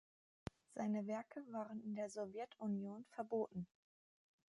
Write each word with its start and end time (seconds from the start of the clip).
Seine 0.73 1.05
Werke 1.05 1.43
waren 1.51 1.79
in 1.83 1.93
der 1.93 2.09
Sowjetunion 2.09 3.05
verboten. 3.11 3.67